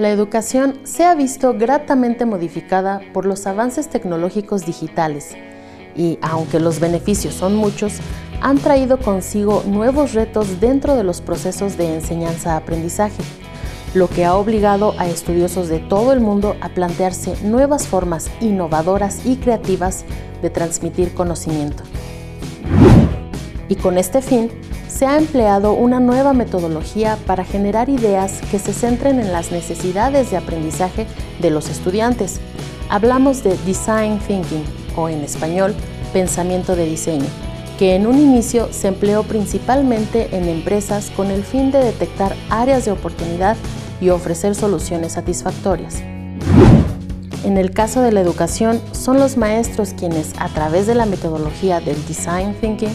[0.00, 5.36] La educación se ha visto gratamente modificada por los avances tecnológicos digitales
[5.94, 7.98] y, aunque los beneficios son muchos,
[8.40, 13.22] han traído consigo nuevos retos dentro de los procesos de enseñanza-aprendizaje,
[13.92, 19.26] lo que ha obligado a estudiosos de todo el mundo a plantearse nuevas formas innovadoras
[19.26, 20.06] y creativas
[20.40, 21.82] de transmitir conocimiento.
[23.68, 24.50] Y con este fin,
[24.90, 30.30] se ha empleado una nueva metodología para generar ideas que se centren en las necesidades
[30.30, 31.06] de aprendizaje
[31.40, 32.40] de los estudiantes.
[32.88, 34.64] Hablamos de Design Thinking,
[34.96, 35.74] o en español,
[36.12, 37.26] pensamiento de diseño,
[37.78, 42.84] que en un inicio se empleó principalmente en empresas con el fin de detectar áreas
[42.84, 43.56] de oportunidad
[44.00, 46.02] y ofrecer soluciones satisfactorias.
[47.44, 51.80] En el caso de la educación, son los maestros quienes, a través de la metodología
[51.80, 52.94] del Design Thinking,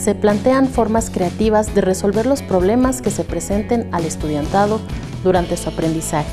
[0.00, 4.80] se plantean formas creativas de resolver los problemas que se presenten al estudiantado
[5.22, 6.30] durante su aprendizaje.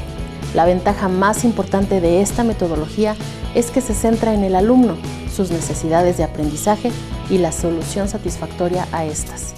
[0.55, 3.15] La ventaja más importante de esta metodología
[3.55, 4.95] es que se centra en el alumno,
[5.29, 6.91] sus necesidades de aprendizaje
[7.29, 9.53] y la solución satisfactoria a estas.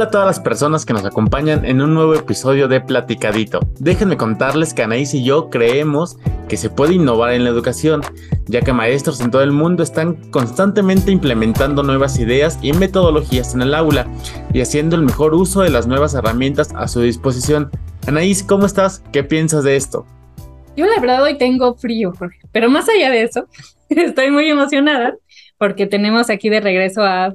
[0.00, 3.60] Hola a todas las personas que nos acompañan en un nuevo episodio de Platicadito.
[3.80, 6.16] Déjenme contarles que Anaís y yo creemos
[6.48, 8.00] que se puede innovar en la educación,
[8.46, 13.60] ya que maestros en todo el mundo están constantemente implementando nuevas ideas y metodologías en
[13.60, 14.06] el aula
[14.54, 17.70] y haciendo el mejor uso de las nuevas herramientas a su disposición.
[18.06, 19.04] Anaís, ¿cómo estás?
[19.12, 20.06] ¿Qué piensas de esto?
[20.78, 22.14] Yo la verdad hoy tengo frío,
[22.52, 23.48] pero más allá de eso,
[23.90, 25.14] estoy muy emocionada
[25.58, 27.34] porque tenemos aquí de regreso a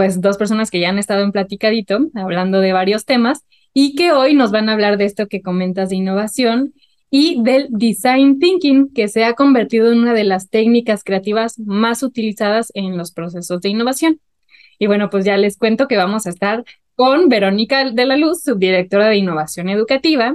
[0.00, 4.12] pues dos personas que ya han estado en platicadito hablando de varios temas y que
[4.12, 6.72] hoy nos van a hablar de esto que comentas de innovación
[7.10, 12.02] y del design thinking, que se ha convertido en una de las técnicas creativas más
[12.02, 14.20] utilizadas en los procesos de innovación.
[14.78, 16.64] Y bueno, pues ya les cuento que vamos a estar
[16.94, 20.34] con Verónica de la Luz, subdirectora de innovación educativa,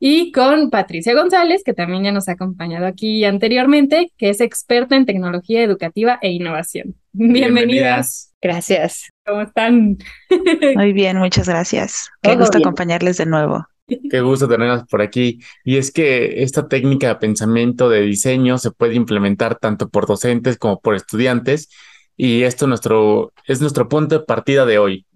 [0.00, 4.96] y con Patricia González, que también ya nos ha acompañado aquí anteriormente, que es experta
[4.96, 6.96] en tecnología educativa e innovación.
[7.12, 8.34] Bienvenidas.
[8.44, 9.13] Gracias.
[9.26, 9.98] ¿Cómo están?
[10.76, 12.10] Muy bien, muchas gracias.
[12.22, 13.66] Qué gusto acompañarles de nuevo.
[13.86, 15.40] Qué gusto tenerlas por aquí.
[15.64, 20.58] Y es que esta técnica de pensamiento de diseño se puede implementar tanto por docentes
[20.58, 21.70] como por estudiantes.
[22.16, 25.06] Y esto nuestro, es nuestro punto de partida de hoy.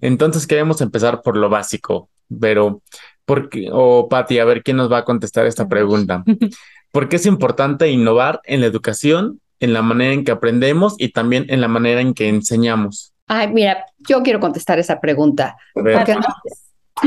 [0.00, 2.10] Entonces queremos empezar por lo básico,
[2.40, 2.82] pero
[3.24, 6.22] porque, o Patti, a ver quién nos va a contestar esta pregunta.
[6.92, 11.08] ¿Por qué es importante innovar en la educación en la manera en que aprendemos y
[11.08, 13.13] también en la manera en que enseñamos?
[13.26, 15.56] Ay, mira, yo quiero contestar esa pregunta.
[15.72, 16.16] Porque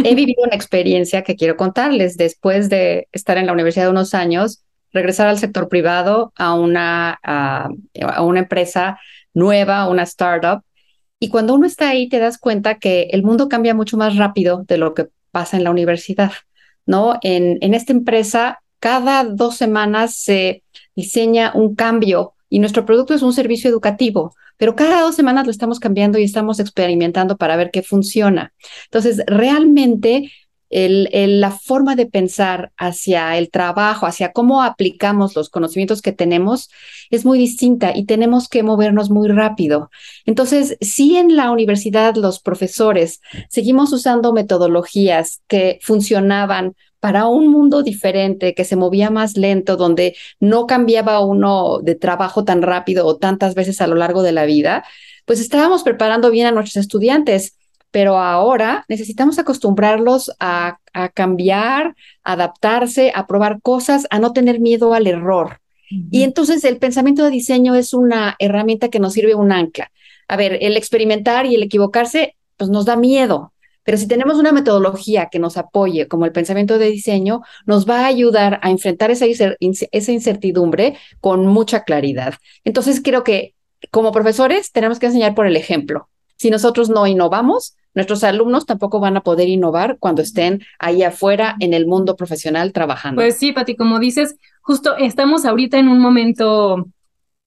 [0.03, 2.17] he vivido una experiencia que quiero contarles.
[2.17, 7.69] Después de estar en la universidad unos años, regresar al sector privado, a una, a,
[8.01, 8.99] a una empresa
[9.33, 10.63] nueva, una startup.
[11.19, 14.63] Y cuando uno está ahí, te das cuenta que el mundo cambia mucho más rápido
[14.67, 16.31] de lo que pasa en la universidad.
[16.87, 17.19] ¿no?
[17.21, 20.63] En, en esta empresa, cada dos semanas se
[20.95, 25.51] diseña un cambio y nuestro producto es un servicio educativo, pero cada dos semanas lo
[25.51, 28.53] estamos cambiando y estamos experimentando para ver qué funciona.
[28.85, 30.31] Entonces, realmente
[30.69, 36.69] el, la forma de pensar hacia el trabajo, hacia cómo aplicamos los conocimientos que tenemos,
[37.09, 39.89] es muy distinta y tenemos que movernos muy rápido.
[40.25, 47.83] Entonces, si en la universidad los profesores seguimos usando metodologías que funcionaban para un mundo
[47.83, 53.17] diferente, que se movía más lento, donde no cambiaba uno de trabajo tan rápido o
[53.17, 54.83] tantas veces a lo largo de la vida,
[55.25, 57.57] pues estábamos preparando bien a nuestros estudiantes,
[57.91, 64.93] pero ahora necesitamos acostumbrarlos a, a cambiar, adaptarse, a probar cosas, a no tener miedo
[64.93, 65.59] al error.
[65.89, 69.91] Y entonces el pensamiento de diseño es una herramienta que nos sirve un ancla.
[70.27, 73.53] A ver, el experimentar y el equivocarse, pues nos da miedo,
[73.87, 78.01] pero si tenemos una metodología que nos apoye, como el pensamiento de diseño, nos va
[78.01, 79.27] a ayudar a enfrentar esa,
[79.61, 82.33] incertidumbre con mucha claridad.
[82.65, 83.55] Entonces, creo que
[83.89, 86.09] como profesores tenemos que enseñar por el ejemplo.
[86.35, 91.55] Si nosotros no innovamos, nuestros alumnos tampoco van a poder innovar cuando estén ahí afuera
[91.61, 93.21] en el mundo profesional trabajando.
[93.21, 96.89] Pues sí, Pati, como dices, justo estamos ahorita en un momento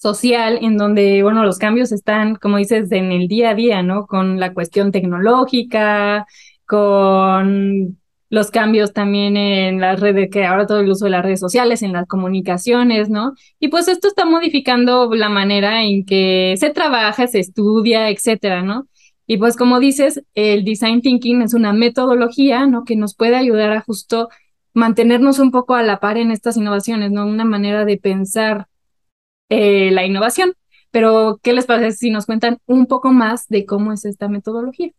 [0.01, 4.07] social en donde, bueno, los cambios están, como dices, en el día a día, ¿no?
[4.07, 6.27] Con la cuestión tecnológica,
[6.67, 7.99] con
[8.31, 11.83] los cambios también en las redes, que ahora todo el uso de las redes sociales,
[11.83, 13.35] en las comunicaciones, ¿no?
[13.59, 18.87] Y pues esto está modificando la manera en que se trabaja, se estudia, etcétera, ¿no?
[19.27, 22.85] Y pues como dices, el design thinking es una metodología, ¿no?
[22.85, 24.29] Que nos puede ayudar a justo
[24.75, 27.27] mantenernos un poco a la par en estas innovaciones, ¿no?
[27.27, 28.67] Una manera de pensar
[29.51, 30.55] eh, la innovación.
[30.93, 34.93] pero ¿qué les parece si nos cuentan un poco más de cómo es esta metodología?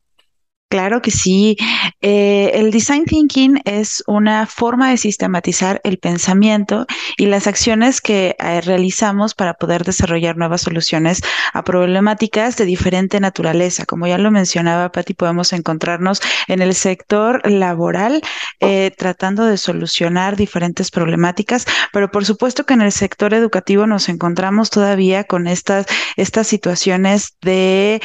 [0.71, 1.57] Claro que sí.
[1.99, 6.85] Eh, el design thinking es una forma de sistematizar el pensamiento
[7.17, 13.19] y las acciones que eh, realizamos para poder desarrollar nuevas soluciones a problemáticas de diferente
[13.19, 13.85] naturaleza.
[13.85, 18.21] Como ya lo mencionaba Patti, podemos encontrarnos en el sector laboral
[18.61, 24.07] eh, tratando de solucionar diferentes problemáticas, pero por supuesto que en el sector educativo nos
[24.07, 25.85] encontramos todavía con estas,
[26.15, 27.99] estas situaciones de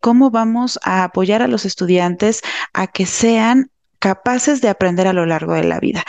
[0.00, 2.40] cómo vamos a apoyar a los estudiantes
[2.72, 6.04] a que sean capaces de aprender a lo largo de la vida.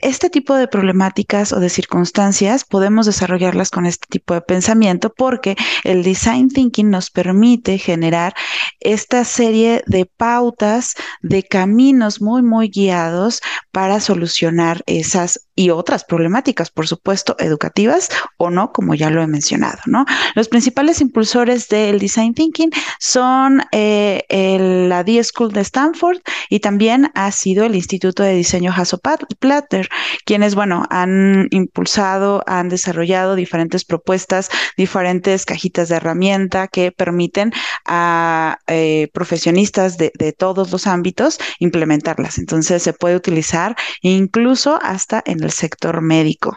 [0.00, 5.56] Este tipo de problemáticas o de circunstancias podemos desarrollarlas con este tipo de pensamiento porque
[5.82, 8.34] el design thinking nos permite generar
[8.80, 13.40] esta serie de pautas, de caminos muy, muy guiados
[13.72, 18.08] para solucionar esas y otras problemáticas, por supuesto, educativas
[18.38, 20.04] o no, como ya lo he mencionado, ¿no?
[20.34, 24.24] Los principales impulsores del design thinking son eh,
[24.88, 26.18] la D-School de Stanford
[26.48, 29.88] y también ha sido el Instituto de Diseño Hasso-Platter,
[30.24, 37.52] quienes, bueno, han impulsado, han desarrollado diferentes propuestas, diferentes cajitas de herramienta que permiten
[37.86, 42.38] a eh, profesionistas de, de todos los ámbitos implementarlas.
[42.38, 46.56] Entonces, se puede utilizar incluso hasta en el sector médico.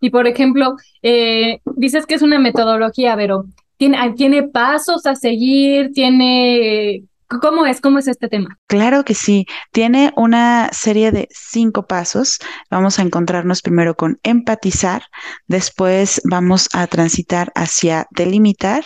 [0.00, 3.44] Y por ejemplo, eh, dices que es una metodología, pero
[3.76, 5.92] ¿tiene, ¿tiene pasos a seguir?
[5.92, 7.04] ¿Tiene
[7.38, 7.80] ¿Cómo es?
[7.80, 8.58] ¿Cómo es este tema?
[8.66, 9.46] Claro que sí.
[9.70, 12.40] Tiene una serie de cinco pasos.
[12.70, 15.04] Vamos a encontrarnos primero con empatizar,
[15.46, 18.84] después vamos a transitar hacia delimitar,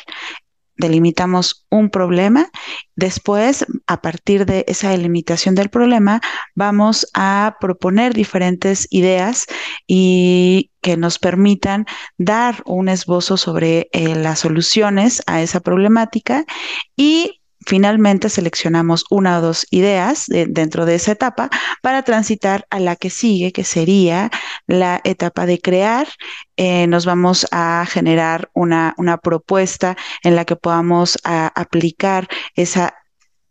[0.77, 2.51] delimitamos un problema,
[2.97, 6.21] después, a partir de esa delimitación del problema,
[6.55, 9.47] vamos a proponer diferentes ideas
[9.87, 11.87] y que nos permitan
[12.19, 16.45] dar un esbozo sobre eh, las soluciones a esa problemática
[16.97, 21.51] y Finalmente seleccionamos una o dos ideas dentro de esa etapa
[21.83, 24.31] para transitar a la que sigue, que sería
[24.67, 26.09] la etapa de crear.
[26.57, 32.95] Eh, nos vamos a generar una, una, propuesta en la que podamos aplicar esa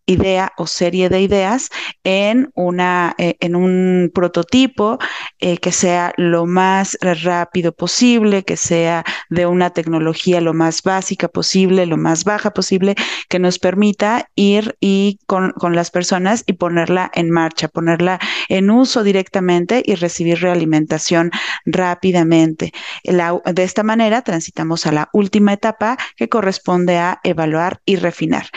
[0.05, 1.69] idea o serie de ideas
[2.03, 4.99] en, una, eh, en un prototipo
[5.39, 11.27] eh, que sea lo más rápido posible, que sea de una tecnología lo más básica
[11.27, 12.95] posible, lo más baja posible,
[13.29, 18.19] que nos permita ir y con, con las personas y ponerla en marcha, ponerla
[18.49, 21.31] en uso directamente y recibir realimentación
[21.65, 22.71] rápidamente.
[23.03, 28.47] de esta manera transitamos a la última etapa que corresponde a evaluar y refinar.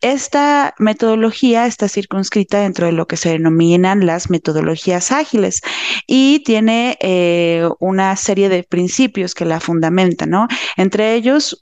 [0.00, 5.60] Esta metodología está circunscrita dentro de lo que se denominan las metodologías ágiles
[6.06, 10.48] y tiene eh, una serie de principios que la fundamentan, ¿no?
[10.76, 11.58] Entre ellos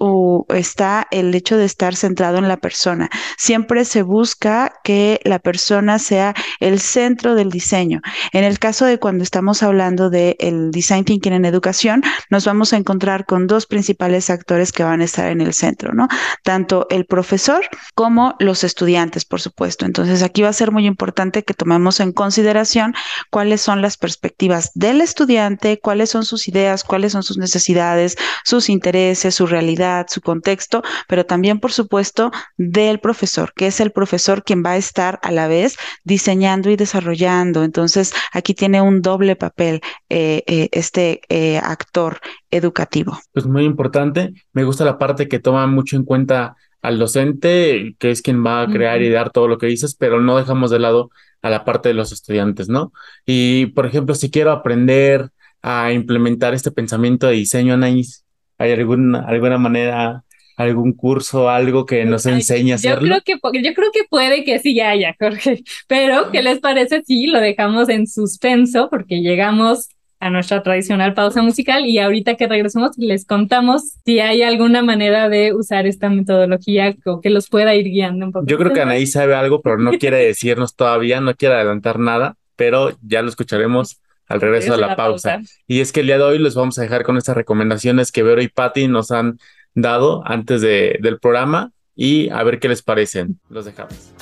[0.49, 3.09] está el hecho de estar centrado en la persona.
[3.39, 8.01] Siempre se busca que la persona sea el centro del diseño.
[8.33, 12.73] En el caso de cuando estamos hablando del el design thinking en educación, nos vamos
[12.73, 16.09] a encontrar con dos principales actores que van a estar en el centro, ¿no?
[16.43, 17.63] Tanto el profesor
[17.95, 19.85] como los estudiantes por supuesto.
[19.87, 22.95] Entonces, aquí va a ser muy importante que tomemos en consideración
[23.31, 28.69] cuáles son las perspectivas del estudiante, cuáles son sus ideas, cuáles son sus necesidades, sus
[28.69, 34.45] intereses, su realidad, su contexto, pero también, por supuesto, del profesor, que es el profesor
[34.45, 37.63] quien va a estar a la vez diseñando y desarrollando.
[37.63, 43.19] Entonces, aquí tiene un doble papel eh, eh, este eh, actor educativo.
[43.33, 44.33] Pues muy importante.
[44.53, 48.61] Me gusta la parte que toma mucho en cuenta al docente, que es quien va
[48.61, 51.11] a crear y dar todo lo que dices, pero no dejamos de lado
[51.41, 52.93] a la parte de los estudiantes, ¿no?
[53.25, 55.31] Y, por ejemplo, si quiero aprender
[55.63, 58.27] a implementar este pensamiento de diseño, Anaís,
[58.59, 60.25] ¿hay alguna, alguna manera,
[60.59, 63.17] algún curso, algo que nos enseñe a hacerlo?
[63.17, 67.03] Yo creo que, yo creo que puede que sí haya, Jorge, pero ¿qué les parece
[67.03, 68.91] si lo dejamos en suspenso?
[68.91, 69.89] Porque llegamos
[70.25, 75.29] a nuestra tradicional pausa musical y ahorita que regresemos les contamos si hay alguna manera
[75.29, 78.47] de usar esta metodología o que los pueda ir guiando un poco.
[78.47, 82.37] Yo creo que Anaí sabe algo, pero no quiere decirnos todavía, no quiere adelantar nada,
[82.57, 85.43] pero ya lo escucharemos al regreso de la, pausa.
[85.67, 88.23] Y es que el día de hoy les vamos a dejar con estas recomendaciones que
[88.23, 89.39] Vero y Patti nos han
[89.75, 93.41] dado antes de, del programa y a ver qué les parecen.
[93.51, 94.14] Los dejamos.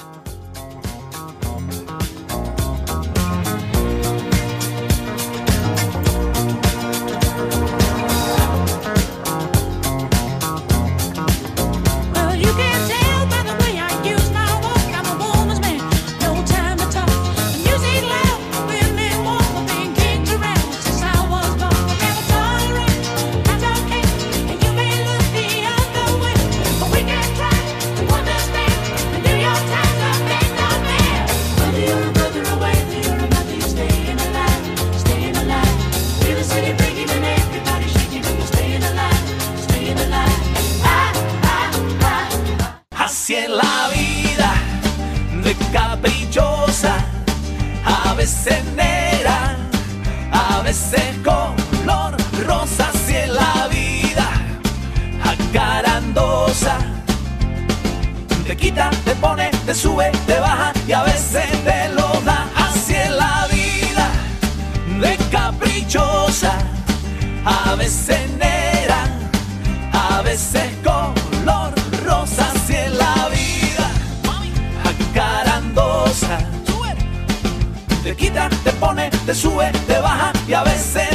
[78.13, 81.12] Te quita, te pone, te sube, te baja y a veces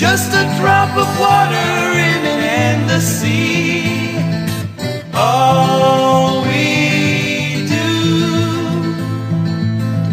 [0.00, 4.16] Just a drop of water in an endless sea.
[5.12, 8.88] All we do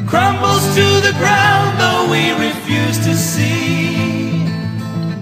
[0.05, 3.86] crumbles to the ground, though we refuse to see.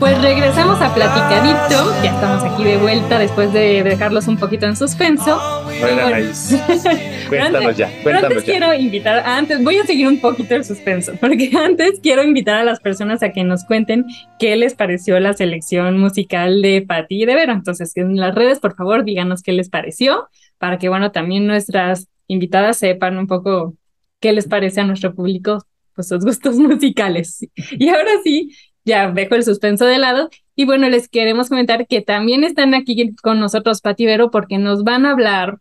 [0.06, 4.76] Pues regresamos a Platicadito, ya estamos aquí de vuelta después de dejarlos un poquito en
[4.76, 5.64] suspenso.
[5.80, 6.04] Bueno,
[7.28, 8.52] cuéntanos antes- ya, cuéntanos antes ya.
[8.52, 12.64] quiero invitar, antes voy a seguir un poquito el suspenso, porque antes quiero invitar a
[12.64, 14.06] las personas a que nos cuenten
[14.38, 17.54] qué les pareció la selección musical de Patti y de Vero.
[17.54, 22.08] Entonces, en las redes, por favor, díganos qué les pareció, para que, bueno, también nuestras
[22.28, 23.74] invitadas sepan un poco
[24.20, 27.40] qué les parece a nuestro público, pues sus gustos musicales.
[27.72, 28.52] Y ahora sí,
[28.86, 30.30] ya dejo el suspenso de lado.
[30.56, 34.58] Y bueno, les queremos comentar que también están aquí con nosotros Patti y Vero porque
[34.58, 35.60] nos van a hablar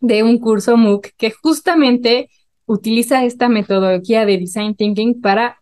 [0.00, 2.28] de un curso MOOC que justamente
[2.66, 5.60] utiliza esta metodología de design thinking para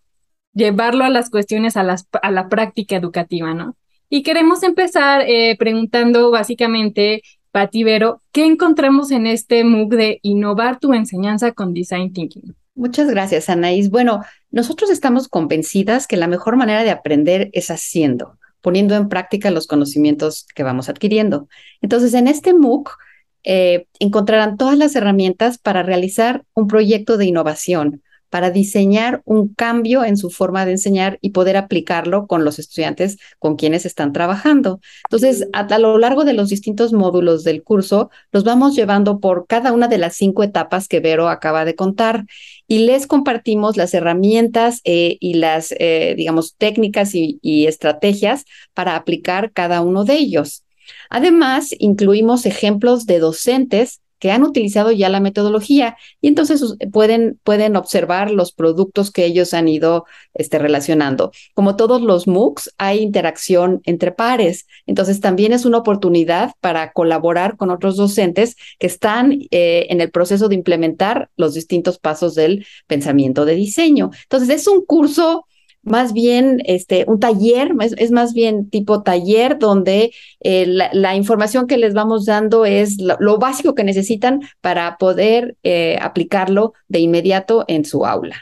[0.52, 3.76] llevarlo a las cuestiones, a, las, a la práctica educativa, ¿no?
[4.10, 10.78] Y queremos empezar eh, preguntando básicamente, Pati Vero, ¿qué encontramos en este MOOC de innovar
[10.78, 12.54] tu enseñanza con design thinking?
[12.74, 13.88] Muchas gracias, Anaís.
[13.88, 19.52] Bueno, nosotros estamos convencidas que la mejor manera de aprender es haciendo, poniendo en práctica
[19.52, 21.48] los conocimientos que vamos adquiriendo.
[21.80, 22.96] Entonces, en este MOOC
[23.44, 30.04] eh, encontrarán todas las herramientas para realizar un proyecto de innovación, para diseñar un cambio
[30.04, 34.80] en su forma de enseñar y poder aplicarlo con los estudiantes con quienes están trabajando.
[35.08, 39.46] Entonces, a, a lo largo de los distintos módulos del curso, los vamos llevando por
[39.46, 42.24] cada una de las cinco etapas que Vero acaba de contar
[42.66, 48.96] y les compartimos las herramientas eh, y las, eh, digamos, técnicas y, y estrategias para
[48.96, 50.64] aplicar cada uno de ellos.
[51.10, 57.76] Además, incluimos ejemplos de docentes que han utilizado ya la metodología y entonces pueden, pueden
[57.76, 61.30] observar los productos que ellos han ido este, relacionando.
[61.52, 67.58] Como todos los MOOCs, hay interacción entre pares, entonces también es una oportunidad para colaborar
[67.58, 72.64] con otros docentes que están eh, en el proceso de implementar los distintos pasos del
[72.86, 74.10] pensamiento de diseño.
[74.22, 75.44] Entonces es un curso
[75.84, 81.14] más bien este, un taller, es, es más bien tipo taller donde eh, la, la
[81.16, 87.00] información que les vamos dando es lo, básico que necesitan para poder eh, aplicarlo de
[87.00, 88.36] inmediato en su aula.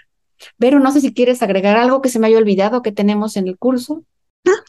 [0.59, 3.49] Pero no sé si quieres agregar algo que se me haya olvidado que tenemos en
[3.49, 4.05] el curso.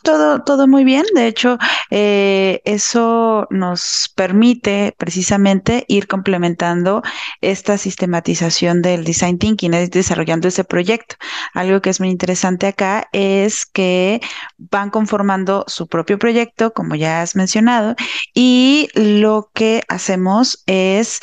[0.03, 1.05] Todo, todo muy bien.
[1.15, 1.57] De hecho,
[1.89, 7.01] eh, eso nos permite precisamente ir complementando
[7.41, 11.15] esta sistematización del design thinking, es desarrollando ese proyecto.
[11.53, 14.21] Algo que es muy interesante acá es que
[14.57, 17.95] van conformando su propio proyecto, como ya has mencionado,
[18.33, 21.21] y lo que hacemos es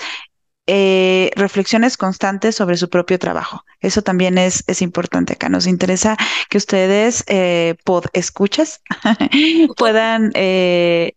[0.72, 3.64] eh, reflexiones constantes sobre su propio trabajo.
[3.80, 5.48] Eso también es, es importante acá.
[5.48, 6.16] Nos interesa
[6.48, 8.80] que ustedes, eh, pod escuchas,
[9.76, 11.14] puedan eh,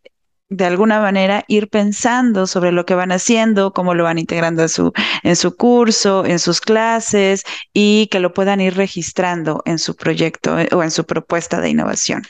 [0.50, 4.69] de alguna manera ir pensando sobre lo que van haciendo, cómo lo van integrando en
[4.69, 4.91] su,
[5.22, 7.43] en su curso, en sus clases
[7.74, 11.69] y que lo puedan ir registrando en su proyecto eh, o en su propuesta de
[11.69, 12.24] innovación.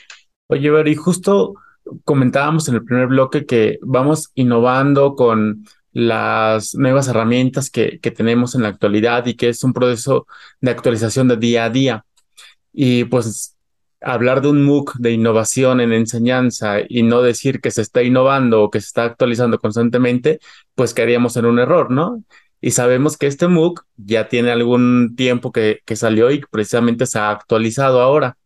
[0.48, 1.54] Oye, y justo
[2.04, 5.64] comentábamos en el primer bloque que vamos innovando con
[5.94, 10.26] las nuevas herramientas que, que tenemos en la actualidad y que es un proceso
[10.60, 12.04] de actualización de día a día.
[12.72, 13.56] Y pues
[14.04, 18.62] hablar de un MOOC de innovación en enseñanza y no decir que se está innovando
[18.62, 20.40] o que se está actualizando constantemente,
[20.74, 22.22] pues caeríamos en un error, ¿no?
[22.60, 27.18] Y sabemos que este MOOC ya tiene algún tiempo que, que salió y precisamente se
[27.18, 28.36] ha actualizado ahora.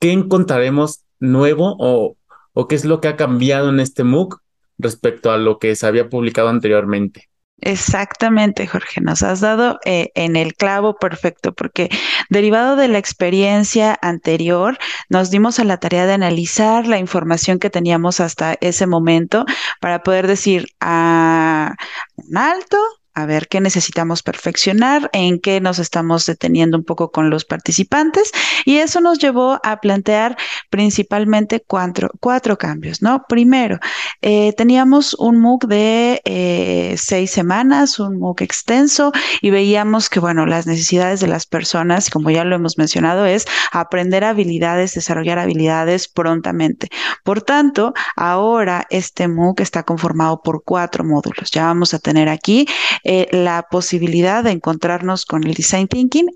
[0.00, 2.16] ¿Qué encontraremos nuevo o,
[2.52, 4.40] o qué es lo que ha cambiado en este MOOC
[4.78, 7.28] respecto a lo que se había publicado anteriormente?
[7.60, 11.88] Exactamente, Jorge, nos has dado eh, en el clavo perfecto, porque
[12.28, 14.76] derivado de la experiencia anterior,
[15.08, 19.46] nos dimos a la tarea de analizar la información que teníamos hasta ese momento
[19.80, 21.74] para poder decir a ah,
[22.16, 22.76] un alto,
[23.14, 28.32] a ver qué necesitamos perfeccionar, en qué nos estamos deteniendo un poco con los participantes
[28.64, 30.36] y eso nos llevó a plantear
[30.70, 33.24] principalmente cuatro, cuatro cambios, ¿no?
[33.28, 33.78] Primero,
[34.22, 40.46] eh, teníamos un MOOC de eh, seis semanas, un MOOC extenso y veíamos que, bueno,
[40.46, 46.08] las necesidades de las personas, como ya lo hemos mencionado, es aprender habilidades, desarrollar habilidades
[46.08, 46.88] prontamente.
[47.22, 51.50] Por tanto, ahora este MOOC está conformado por cuatro módulos.
[51.50, 52.66] Ya vamos a tener aquí
[53.04, 56.26] eh, la posibilidad de encontrarnos con el design thinking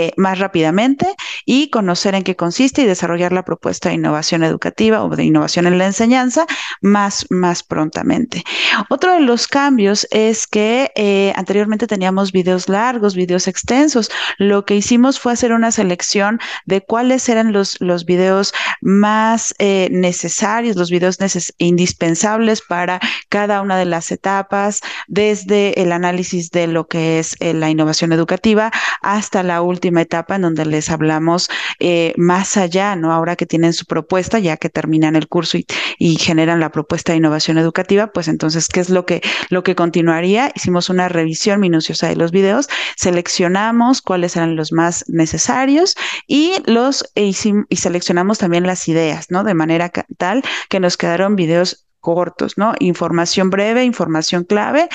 [0.00, 5.02] eh, más rápidamente y conocer en qué consiste y desarrollar la propuesta de innovación educativa
[5.02, 6.46] o de innovación en la enseñanza
[6.80, 8.44] más, más prontamente.
[8.90, 14.08] Otro de los cambios es que eh, anteriormente teníamos videos largos, videos extensos.
[14.38, 19.88] Lo que hicimos fue hacer una selección de cuáles eran los, los videos más eh,
[19.90, 21.18] necesarios, los videos
[21.58, 23.00] indispensables para
[23.30, 28.70] cada una de las etapas, desde el análisis de lo que es la innovación educativa
[29.02, 31.48] hasta la última etapa en donde les hablamos
[31.80, 33.12] eh, más allá, ¿no?
[33.12, 35.66] Ahora que tienen su propuesta, ya que terminan el curso y,
[35.98, 39.74] y, generan la propuesta de innovación educativa, pues entonces, ¿qué es lo que, lo que
[39.74, 40.52] continuaría?
[40.54, 47.04] Hicimos una revisión minuciosa de los videos, seleccionamos cuáles eran los más necesarios y los
[47.14, 47.32] e
[47.68, 49.44] y seleccionamos también las ideas, ¿no?
[49.44, 52.74] De manera tal que nos quedaron videos cortos, ¿no?
[52.78, 54.88] Información breve, información clave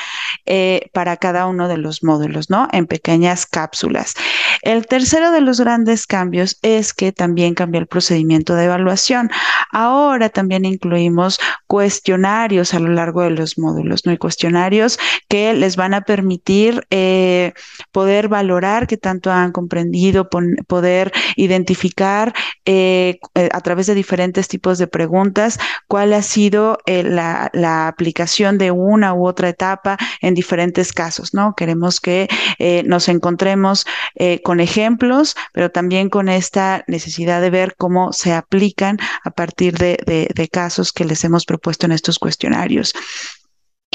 [0.46, 2.68] eh, para cada uno de los módulos, ¿no?
[2.72, 4.14] En pequeñas cápsulas.
[4.62, 9.30] El tercero de los grandes cambios es que también cambió el procedimiento de evaluación.
[9.72, 14.12] Ahora también incluimos cuestionarios a lo largo de los módulos, ¿no?
[14.12, 17.54] Y cuestionarios que les van a permitir eh,
[17.92, 20.30] poder valorar qué tanto han comprendido,
[20.68, 22.34] poder identificar
[22.66, 23.20] eh,
[23.52, 29.14] a través de diferentes tipos de preguntas cuál ha sido la, la, aplicación de una
[29.14, 31.56] u otra etapa en diferentes casos, ¿no?
[31.56, 32.28] Queremos que
[32.60, 38.34] eh, nos encontremos eh, con ejemplos, pero también con esta necesidad de ver cómo se
[38.34, 42.94] aplican a partir de casos que les hemos propuesto en estos cuestionarios.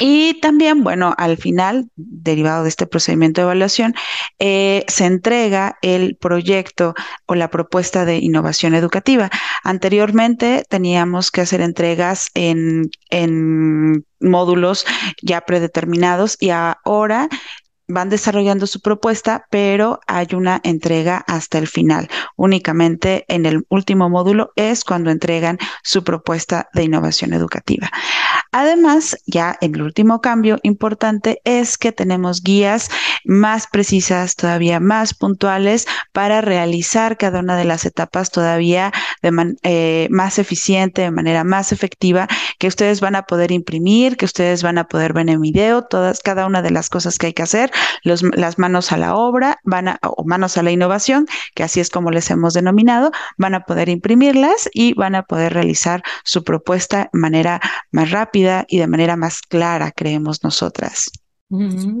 [0.01, 3.93] Y también, bueno, al final, derivado de este procedimiento de evaluación,
[4.39, 6.93] eh, se entrega el proyecto
[7.25, 9.29] o la propuesta de innovación educativa.
[9.63, 14.85] Anteriormente teníamos que hacer entregas en, en módulos
[15.21, 17.27] ya predeterminados y ahora
[17.89, 22.07] van desarrollando su propuesta, pero hay una entrega hasta el final.
[22.37, 27.91] Únicamente en el último módulo es cuando entregan su propuesta de innovación educativa.
[28.51, 32.89] Además, ya el último cambio importante es que tenemos guías
[33.23, 40.07] más precisas, todavía más puntuales para realizar cada una de las etapas todavía de eh,
[40.09, 42.27] más eficiente, de manera más efectiva,
[42.59, 46.19] que ustedes van a poder imprimir, que ustedes van a poder ver en video, todas,
[46.19, 47.71] cada una de las cosas que hay que hacer,
[48.03, 51.89] las manos a la obra, van a, o manos a la innovación, que así es
[51.89, 57.09] como les hemos denominado, van a poder imprimirlas y van a poder realizar su propuesta
[57.11, 61.11] de manera más rápida y de manera más clara, creemos nosotras.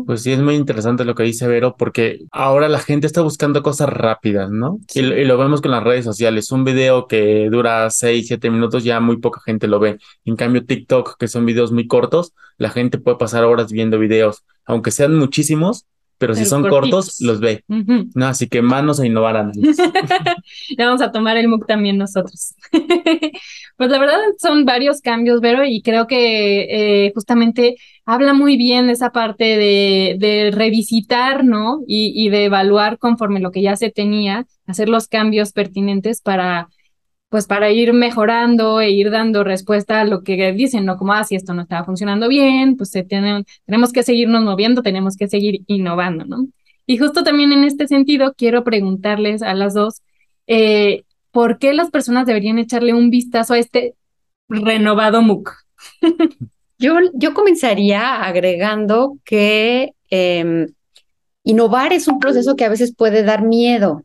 [0.05, 3.63] Pues sí, es muy interesante lo que dice Vero, porque ahora la gente está buscando
[3.63, 4.79] cosas rápidas, ¿no?
[4.93, 6.51] Y, lo vemos con las redes sociales.
[6.51, 9.97] Un video que dura 6, 7 minutos, ya muy poca gente lo ve.
[10.23, 14.43] En cambio, TikTok, que son videos muy cortos, la gente puede pasar horas viendo videos,
[14.65, 15.87] aunque sean muchísimos,
[16.19, 17.63] pero si son cortos, los ve.
[17.67, 19.51] No, así que manos a innovar,
[20.77, 22.55] Le vamos a tomar el MOOC también nosotros.
[23.77, 28.89] pues la verdad son varios cambios, Vero, y creo que eh, justamente habla muy bien
[28.89, 31.79] esa parte de, de revisitar, ¿no?
[31.87, 36.67] Y, y de evaluar conforme lo que ya se tenía, hacer los cambios pertinentes para
[37.29, 40.97] pues para ir mejorando e ir dando respuesta a lo que dicen, ¿no?
[40.97, 44.81] Como, ah, si esto no estaba funcionando bien, pues se tienen, tenemos que seguirnos moviendo,
[44.81, 46.47] tenemos que seguir innovando, ¿no?
[46.87, 50.01] Y justo también en este sentido, quiero preguntarles a las dos,
[50.47, 53.93] eh, ¿por qué las personas deberían echarle un vistazo a este
[54.47, 55.53] renovado MOOC?
[56.79, 60.65] yo, yo comenzaría agregando que eh,
[61.43, 64.03] innovar es un proceso que a veces puede dar miedo,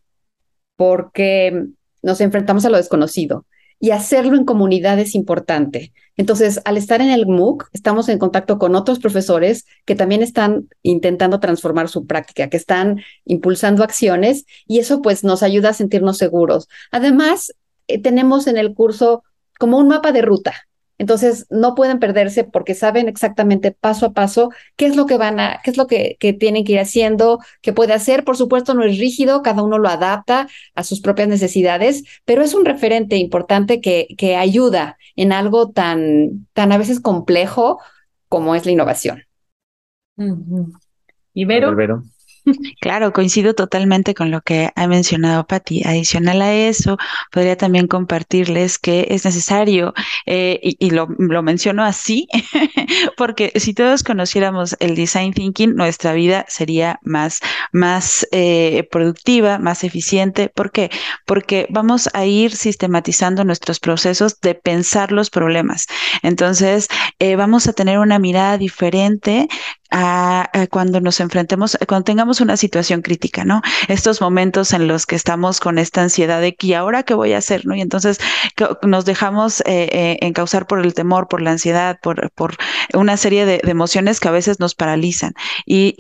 [0.77, 1.69] porque
[2.05, 3.47] nos enfrentamos a lo desconocido
[3.81, 5.93] y hacerlo en comunidad es importante.
[6.17, 10.69] Entonces, al estar en el MOOC, estamos en contacto con otros profesores que también están
[10.83, 16.19] intentando transformar su práctica, que están impulsando acciones y eso pues nos ayuda a sentirnos
[16.19, 16.69] seguros.
[16.93, 17.53] Además,
[17.89, 19.25] eh, tenemos en el curso
[19.59, 24.51] como un mapa de ruta Entonces, no pueden perderse porque saben exactamente paso a paso
[24.77, 27.41] qué es lo que van a, qué es lo que, que tienen que ir haciendo,
[27.63, 28.25] qué puede hacer.
[28.25, 32.55] Por supuesto, no es rígido, cada uno lo adapta a sus propias necesidades, pero es
[32.55, 37.81] un referente importante que, que ayuda en algo tan, tan a veces complejo
[38.29, 39.25] como es la innovación.
[41.75, 42.05] Vero.
[42.81, 45.83] Claro, coincido totalmente con lo que ha mencionado Patti.
[45.85, 46.99] Adicional a eso,
[47.33, 49.95] podría también compartirles que es necesario,
[50.27, 52.29] eh, y, lo, lo menciono así,
[53.17, 57.41] porque si todos conociéramos el design thinking, nuestra vida sería más,
[57.73, 60.51] más eh, productiva, más eficiente.
[60.55, 60.91] ¿Por qué?
[61.27, 65.87] Porque vamos a ir sistematizando nuestros procesos de pensar los problemas.
[66.23, 69.49] Entonces, eh, vamos a tener una mirada diferente
[69.95, 73.63] a, a cuando nos enfrentemos, cuando tengamos una situación crítica, ¿no?
[73.87, 77.33] Estos momentos en los que estamos con esta ansiedad de que ¿y ahora qué voy
[77.33, 77.65] a hacer?
[77.65, 77.77] ¿no?
[77.77, 78.19] Y entonces
[78.83, 82.57] nos dejamos eh, eh, encauzar por el temor, por la ansiedad, por, por
[82.93, 85.35] una serie de, emociones que a veces nos paralizan.
[85.65, 85.95] Y,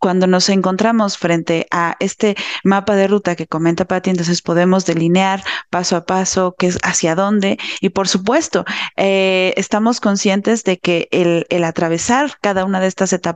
[0.00, 5.42] cuando nos encontramos frente a este mapa de ruta que comenta Patti, entonces podemos delinear
[5.70, 7.58] paso a paso qué es hacia dónde.
[7.80, 8.64] Y por supuesto,
[8.96, 13.27] eh, estamos conscientes de que el atravesar cada una de estas etapas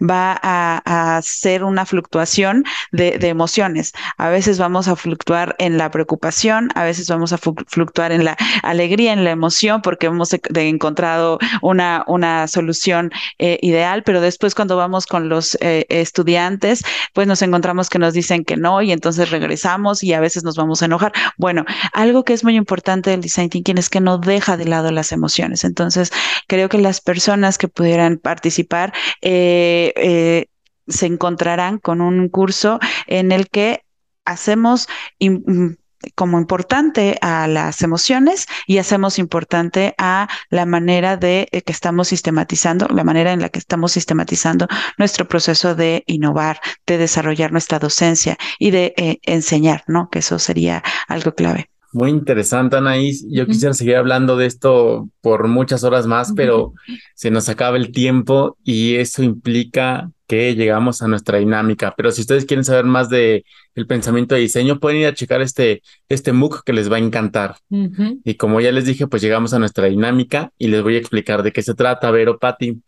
[0.00, 3.92] va a, a ser una fluctuación de, emociones.
[4.16, 8.36] A veces vamos a fluctuar en la preocupación, a veces vamos a fluctuar en la
[8.62, 12.04] alegría, en la emoción, porque hemos encontrado una,
[12.48, 17.98] solución eh, ideal, pero después cuando vamos con los eh, estudiantes, pues nos encontramos que
[17.98, 21.12] nos dicen que no y entonces regresamos y a veces nos vamos a enojar.
[21.36, 24.90] Bueno, algo que es muy importante del design thinking es que no deja de lado
[24.90, 25.64] las emociones.
[25.64, 26.12] Entonces,
[26.46, 28.92] creo que las personas que pudieran participar
[29.32, 30.46] eh,
[30.88, 33.84] se encontrarán con un curso en el que
[34.24, 34.88] hacemos
[35.20, 35.70] mm,
[36.14, 42.08] como importante a las emociones y hacemos importante a la manera de eh, que estamos
[42.08, 44.66] sistematizando, la manera en la que estamos sistematizando
[44.98, 50.08] nuestro proceso de innovar, de desarrollar nuestra docencia y de eh, enseñar, ¿no?
[50.10, 51.69] Que eso sería algo clave.
[51.92, 53.26] Muy interesante, Anaís.
[53.28, 56.72] Yo quisiera seguir hablando de esto por muchas horas más, pero
[57.14, 61.92] se nos acaba el tiempo y eso implica que llegamos a nuestra dinámica.
[61.96, 65.42] Pero si ustedes quieren saber más de el pensamiento de diseño, pueden ir a checar
[65.42, 67.56] este, este MOOC que les va a encantar.
[67.68, 71.42] Y como ya les dije, pues llegamos a nuestra dinámica y les voy a explicar
[71.42, 72.80] de qué se trata, Vero, Patti.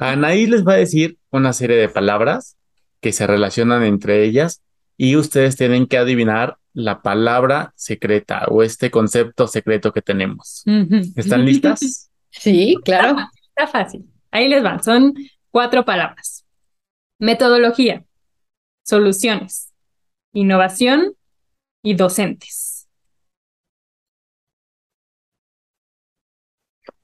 [0.00, 2.56] Anaís les va a decir una serie de palabras
[3.00, 4.60] que se relacionan entre ellas
[4.96, 10.64] y ustedes tienen que adivinar la palabra secreta o este concepto secreto que tenemos.
[11.16, 12.06] ¿Están listas?
[12.32, 13.16] Sí, claro.
[13.48, 14.08] Está fácil.
[14.30, 14.80] Ahí les van.
[14.84, 15.12] Son
[15.50, 16.46] cuatro palabras.
[17.18, 18.04] Metodología,
[18.84, 19.72] soluciones,
[20.32, 21.14] innovación
[21.82, 22.88] y docentes.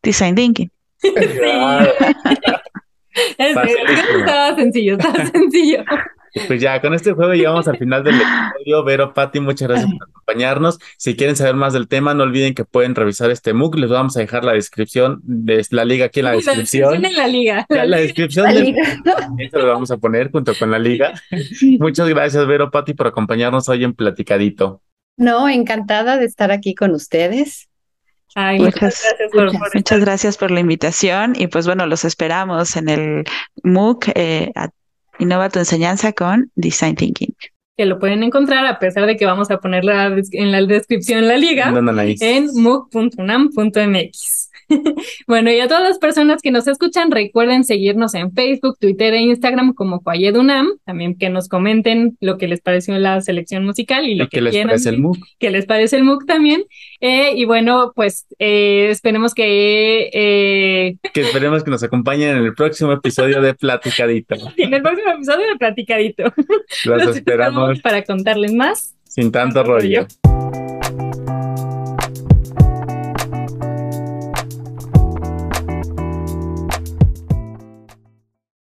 [0.00, 0.70] Design thinking.
[3.38, 4.18] Es, Facilísimo.
[4.18, 5.85] estaba sencillo, estaba sencillo.
[6.46, 8.85] Pues ya, con este juego llegamos al final del episodio.
[8.85, 10.79] Vero, Patti, muchas gracias por acompañarnos.
[10.99, 13.77] Si quieren saber más del tema, no olviden que pueden revisar este MOOC.
[13.77, 16.90] Les vamos a dejar la descripción de la liga aquí en la La descripción.
[16.90, 17.66] descripción en la liga.
[17.70, 18.83] Ya en la descripción La del liga.
[19.38, 21.12] Eso lo vamos a poner junto con la liga.
[21.79, 24.83] Muchas gracias, Vero, Patti, por acompañarnos hoy en Platicadito.
[25.16, 27.68] No, encantada de estar aquí con ustedes.
[28.35, 30.01] Ay, Muchas, muchas gracias por, por muchas estar.
[30.01, 33.25] gracias por la invitación y pues bueno, los esperamos en el
[33.62, 34.68] MOOC eh, a-
[35.18, 37.35] Innova tu enseñanza con Design Thinking.
[37.79, 40.62] que lo pueden encontrar a pesar de que vamos a poner la des- en la
[40.62, 42.22] descripción la liga No, no, Anaís.
[42.22, 44.42] en mooc.unam.mx.
[45.29, 49.20] Bueno, y a todas las personas que nos escuchan, recuerden seguirnos en Facebook, Twitter e
[49.20, 50.02] Instagram como
[50.35, 50.70] Unam.
[50.85, 54.40] También que nos comenten lo que les pareció la selección musical y lo ¿Y que
[54.40, 55.18] les quieran, parece el MOOC?
[55.38, 56.64] que les parece el MOOC también.
[57.01, 62.55] Eh, y bueno, pues eh, esperemos que eh, Que esperemos que nos acompañen en el
[62.55, 64.37] próximo episodio de Platicadito.
[64.57, 66.25] en el próximo episodio de Platicadito
[66.85, 68.95] Los los esperamos para contarles más.
[69.05, 70.07] sin tanto rollo.